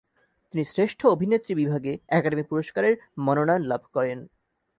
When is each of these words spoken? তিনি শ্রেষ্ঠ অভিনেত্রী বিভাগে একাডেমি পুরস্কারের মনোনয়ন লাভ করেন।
তিনি 0.53 0.63
শ্রেষ্ঠ 0.65 0.99
অভিনেত্রী 1.05 1.53
বিভাগে 1.55 1.93
একাডেমি 2.09 2.43
পুরস্কারের 2.43 2.93
মনোনয়ন 3.17 3.61
লাভ 3.61 3.81
করেন। 3.93 4.19